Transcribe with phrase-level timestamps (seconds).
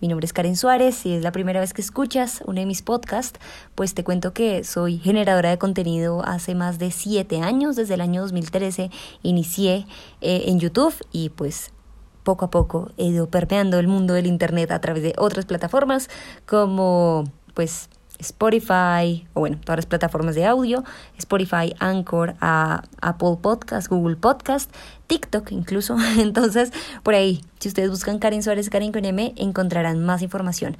[0.00, 0.94] Mi nombre es Karen Suárez.
[0.94, 3.38] Si es la primera vez que escuchas uno de mis podcasts,
[3.74, 7.76] pues te cuento que soy generadora de contenido hace más de siete años.
[7.76, 8.90] Desde el año 2013
[9.22, 9.86] inicié
[10.22, 11.72] eh, en YouTube y pues
[12.22, 16.08] poco a poco he ido permeando el mundo del Internet a través de otras plataformas
[16.46, 20.84] como pues Spotify, o bueno, todas las plataformas de audio,
[21.18, 24.70] Spotify, Anchor, Apple Podcast, Google Podcast,
[25.06, 25.96] TikTok incluso.
[26.18, 30.76] Entonces, por ahí, si ustedes buscan Karen Suárez, Karen con M, encontrarán más información.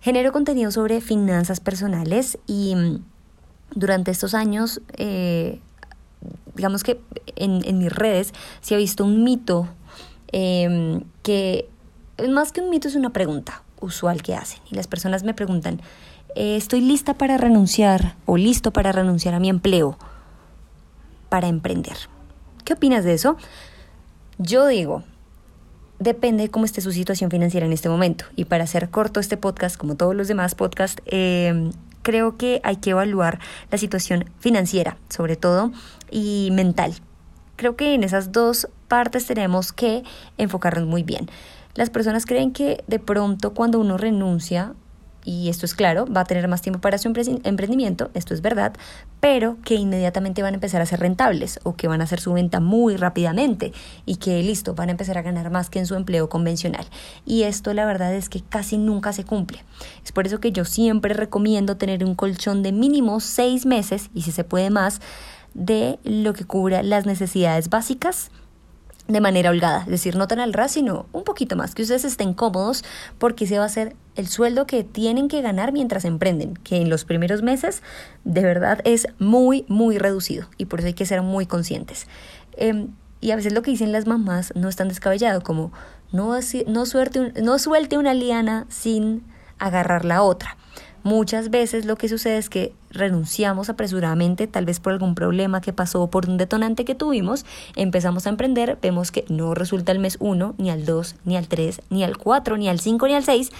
[0.00, 3.04] Genero contenido sobre finanzas personales y mm,
[3.74, 5.60] durante estos años, eh,
[6.54, 7.00] digamos que
[7.36, 9.68] en, mis redes se ha visto un mito
[10.32, 11.68] eh, que
[12.28, 14.60] más que un mito es una pregunta usual que hacen.
[14.70, 15.80] Y las personas me preguntan,
[16.34, 19.98] eh, estoy lista para renunciar o listo para renunciar a mi empleo
[21.28, 21.96] para emprender.
[22.64, 23.38] ¿Qué opinas de eso?
[24.38, 25.02] Yo digo,
[25.98, 28.26] depende de cómo esté su situación financiera en este momento.
[28.36, 31.70] Y para hacer corto este podcast, como todos los demás podcasts, em,
[32.02, 33.38] creo que hay que evaluar
[33.70, 35.72] la situación financiera, sobre todo,
[36.10, 36.92] y mental.
[37.56, 40.02] Creo que en esas dos partes tenemos que
[40.36, 41.30] enfocarnos muy bien.
[41.74, 44.74] Las personas creen que de pronto cuando uno renuncia
[45.24, 48.72] y esto es claro, va a tener más tiempo para su emprendimiento, esto es verdad,
[49.20, 52.32] pero que inmediatamente van a empezar a ser rentables o que van a hacer su
[52.32, 53.72] venta muy rápidamente
[54.04, 56.84] y que listo, van a empezar a ganar más que en su empleo convencional.
[57.24, 59.64] Y esto la verdad es que casi nunca se cumple.
[60.04, 64.22] Es por eso que yo siempre recomiendo tener un colchón de mínimo seis meses y
[64.22, 65.00] si se puede más
[65.54, 68.30] de lo que cubra las necesidades básicas
[69.08, 72.04] de manera holgada, es decir, no tan al ras, sino un poquito más, que ustedes
[72.04, 72.84] estén cómodos
[73.18, 76.88] porque ese va a ser el sueldo que tienen que ganar mientras emprenden, que en
[76.88, 77.82] los primeros meses
[78.24, 82.06] de verdad es muy, muy reducido y por eso hay que ser muy conscientes.
[82.56, 82.88] Em,
[83.20, 85.72] y a veces lo que dicen las mamás no es tan descabellado como
[86.12, 89.24] no, no, suerte, no suelte una liana sin
[89.58, 90.56] agarrar la otra.
[91.04, 95.72] Muchas veces lo que sucede es que renunciamos apresuradamente, tal vez por algún problema que
[95.72, 100.16] pasó, por un detonante que tuvimos, empezamos a emprender, vemos que no resulta el mes
[100.20, 103.24] 1, ni al 2, ni al 3, ni al 4, ni al 5, ni al
[103.24, 103.50] 6.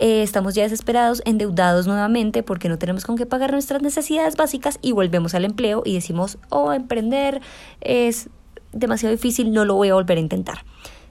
[0.00, 4.78] Eh, estamos ya desesperados, endeudados nuevamente porque no tenemos con qué pagar nuestras necesidades básicas
[4.80, 7.40] y volvemos al empleo y decimos, oh, emprender
[7.80, 8.30] es
[8.72, 10.64] demasiado difícil, no lo voy a volver a intentar.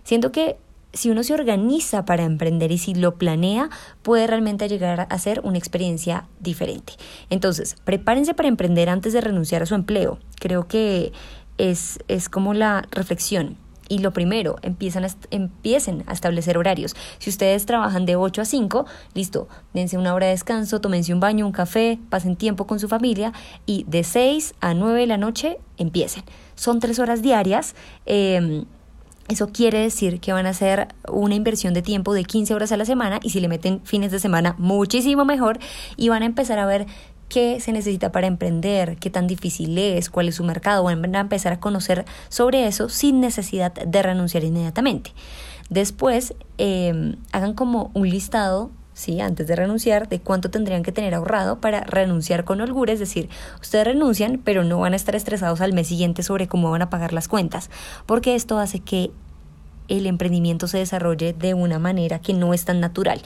[0.03, 0.58] Siento que
[0.93, 3.69] si uno se organiza para emprender y si lo planea,
[4.01, 6.93] puede realmente llegar a ser una experiencia diferente.
[7.29, 10.19] Entonces, prepárense para emprender antes de renunciar a su empleo.
[10.39, 11.11] Creo que
[11.57, 13.57] es, es como la reflexión.
[13.89, 16.93] Y lo primero, empiezan a empiecen a establecer horarios.
[17.19, 21.21] Si ustedes trabajan de 8 a 5, listo, dense una hora de descanso, tómense un
[21.21, 23.31] baño, un café, pasen tiempo con su familia
[23.65, 26.23] y de 6 a 9 de la noche empiecen.
[26.55, 27.75] Son tres horas diarias.
[28.05, 28.65] Eh,
[29.27, 32.77] eso quiere decir que van a hacer una inversión de tiempo de 15 horas a
[32.77, 35.59] la semana y si le meten fines de semana muchísimo mejor
[35.97, 36.88] y van a empezar a ver
[37.29, 41.19] qué se necesita para emprender, qué tan difícil es, cuál es su mercado, van a
[41.19, 45.11] empezar a conocer sobre eso sin necesidad de renunciar inmediatamente.
[45.69, 49.22] Después, em, hagan como un listado ¿sí?
[49.22, 53.30] antes de renunciar, de cuánto tendrían que tener ahorrado para renunciar con holgura, es decir,
[53.62, 56.90] ustedes renuncian, pero no van a estar estresados al mes siguiente sobre cómo van a
[56.90, 57.69] pagar las cuentas,
[58.08, 59.12] porque esto hace que
[59.88, 63.22] el emprendimiento se desarrolle de una manera que no es tan natural.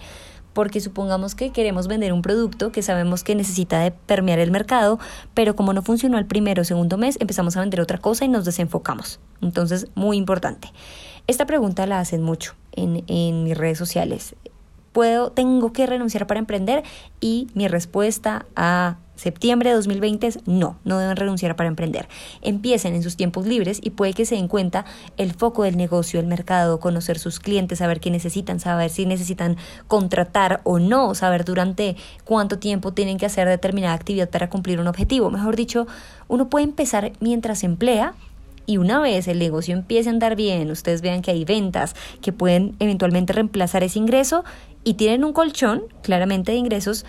[0.53, 4.99] Porque supongamos que queremos vender un producto que sabemos que necesita de permear el mercado,
[5.33, 8.27] pero como no funcionó el primero o segundo mes, empezamos a vender otra cosa y
[8.27, 9.21] nos desenfocamos.
[9.41, 10.73] Entonces, muy importante.
[11.25, 14.35] Esta pregunta la hacen mucho en, en mis redes sociales
[14.91, 16.83] puedo, tengo que renunciar para emprender
[17.19, 22.09] y mi respuesta a septiembre de 2020 es no, no deben renunciar para emprender.
[22.41, 24.85] Empiecen en sus tiempos libres y puede que se den cuenta
[25.17, 29.57] el foco del negocio, el mercado, conocer sus clientes, saber qué necesitan, saber si necesitan
[29.87, 31.95] contratar o no, saber durante
[32.25, 35.29] cuánto tiempo tienen que hacer determinada actividad para cumplir un objetivo.
[35.29, 35.85] Mejor dicho,
[36.27, 38.15] uno puede empezar mientras emplea
[38.65, 42.31] y una vez el negocio empiece a andar bien, ustedes vean que hay ventas que
[42.31, 44.43] pueden eventualmente reemplazar ese ingreso
[44.83, 47.05] y tienen un colchón claramente de ingresos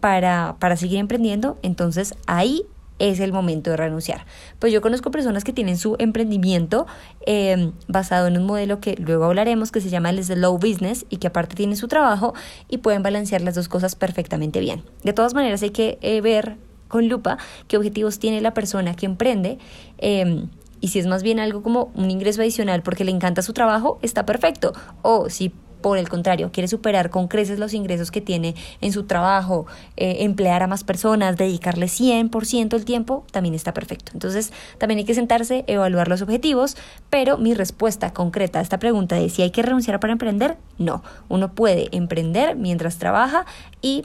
[0.00, 2.66] para, para seguir emprendiendo, entonces ahí
[2.98, 4.24] es el momento de renunciar.
[4.58, 6.86] Pues yo conozco personas que tienen su emprendimiento
[7.26, 11.16] em, basado en un modelo que luego hablaremos que se llama el slow business y
[11.16, 12.34] que aparte tiene su trabajo
[12.68, 14.84] y pueden balancear las dos cosas perfectamente bien.
[15.02, 16.56] De todas maneras hay que eh, ver
[16.88, 19.58] con lupa qué objetivos tiene la persona que emprende.
[19.98, 20.48] Em,
[20.84, 23.98] y si es más bien algo como un ingreso adicional porque le encanta su trabajo,
[24.02, 24.74] está perfecto.
[25.00, 25.48] O si
[25.80, 29.66] por el contrario, quiere superar con creces los ingresos que tiene en su trabajo,
[29.96, 34.12] eh, emplear a más personas, dedicarle 100% el tiempo, también está perfecto.
[34.12, 36.76] Entonces, también hay que sentarse, evaluar los objetivos,
[37.08, 41.02] pero mi respuesta concreta a esta pregunta de si hay que renunciar para emprender, no.
[41.30, 43.46] Uno puede emprender mientras trabaja
[43.80, 44.04] y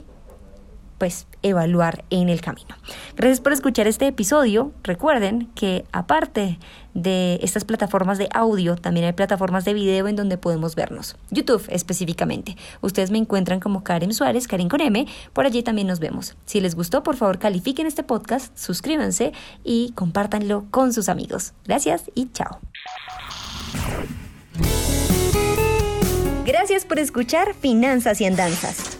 [1.00, 2.76] pues evaluar en el camino.
[3.16, 4.70] Gracias por escuchar este episodio.
[4.82, 6.58] Recuerden que aparte
[6.92, 11.16] de estas plataformas de audio, también hay plataformas de video en donde podemos vernos.
[11.30, 12.58] YouTube específicamente.
[12.82, 15.06] Ustedes me encuentran como Karen Suárez, Karen con M.
[15.32, 16.36] Por allí también nos vemos.
[16.44, 19.32] Si les gustó, por favor califiquen este podcast, suscríbanse
[19.64, 21.54] y compártanlo con sus amigos.
[21.64, 22.60] Gracias y chao.
[26.44, 28.99] Gracias por escuchar Finanzas y Andanzas.